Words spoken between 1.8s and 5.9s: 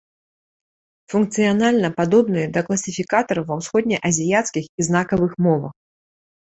падобныя да класіфікатараў ва ўсходне-азіяцкіх і знакавых мовах.